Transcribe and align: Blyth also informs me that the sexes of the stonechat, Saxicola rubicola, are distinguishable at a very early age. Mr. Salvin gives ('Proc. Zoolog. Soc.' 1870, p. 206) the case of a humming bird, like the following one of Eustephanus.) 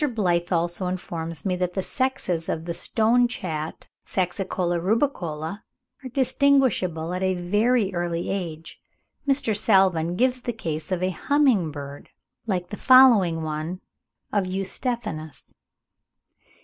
Blyth 0.01 0.51
also 0.51 0.87
informs 0.87 1.45
me 1.45 1.55
that 1.57 1.75
the 1.75 1.83
sexes 1.83 2.49
of 2.49 2.65
the 2.65 2.73
stonechat, 2.73 3.85
Saxicola 4.03 4.79
rubicola, 4.81 5.61
are 6.03 6.09
distinguishable 6.09 7.13
at 7.13 7.21
a 7.21 7.35
very 7.35 7.93
early 7.93 8.31
age. 8.31 8.81
Mr. 9.27 9.55
Salvin 9.55 10.15
gives 10.15 10.41
('Proc. 10.41 10.55
Zoolog. 10.55 10.81
Soc.' 10.81 10.89
1870, 10.89 10.89
p. 10.89 10.89
206) 10.89 10.89
the 10.89 10.89
case 10.89 10.91
of 10.91 11.03
a 11.03 11.11
humming 11.27 11.71
bird, 11.71 12.09
like 12.47 12.69
the 12.69 12.77
following 12.77 13.43
one 13.43 13.79
of 14.33 14.47
Eustephanus.) 14.47 15.53